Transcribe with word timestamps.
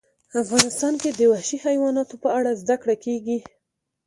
افغانستان 0.41 0.93
کې 1.01 1.09
د 1.13 1.21
وحشي 1.31 1.57
حیواناتو 1.65 2.15
په 2.23 2.29
اړه 2.37 2.51
زده 2.61 2.75
کړه 2.81 2.95
کېږي. 3.05 3.37